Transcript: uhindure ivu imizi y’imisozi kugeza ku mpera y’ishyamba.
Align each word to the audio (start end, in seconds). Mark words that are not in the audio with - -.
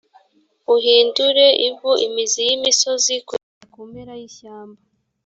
uhindure 0.75 1.45
ivu 1.67 1.91
imizi 2.05 2.39
y’imisozi 2.47 3.13
kugeza 3.27 3.63
ku 3.73 3.79
mpera 3.89 4.13
y’ishyamba. 4.19 4.81